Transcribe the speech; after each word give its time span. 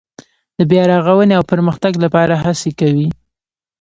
د 0.57 0.59
بیا 0.69 0.83
رغاونې 0.91 1.33
او 1.39 1.43
پرمختګ 1.51 1.93
لپاره 2.03 2.33
هڅې 2.43 2.71
کوي. 2.79 3.07